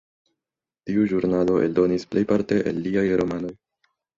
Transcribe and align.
Tiu 0.89 1.03
ĵurnalo 1.11 1.59
eldonis 1.67 2.07
plejparte 2.15 2.61
el 2.73 2.83
liaj 2.89 3.05
romanoj. 3.25 3.57